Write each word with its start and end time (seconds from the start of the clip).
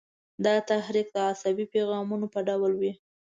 دا 0.45 0.55
تحریک 0.69 1.07
د 1.13 1.17
عصبي 1.31 1.65
پیغامونو 1.73 2.25
په 2.33 2.39
ډول 2.47 2.73
وي. 2.81 2.93